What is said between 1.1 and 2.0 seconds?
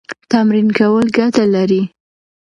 ګټه لري.